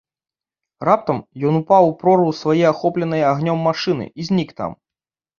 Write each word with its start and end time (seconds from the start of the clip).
Раптам 0.87 1.17
ён 1.49 1.57
упаў 1.59 1.83
у 1.89 1.91
прорву 2.01 2.31
свае 2.41 2.63
ахопленай 2.69 3.21
агнём 3.33 3.57
машыны 3.67 4.07
і 4.23 4.27
знік 4.29 4.55
там. 4.63 4.71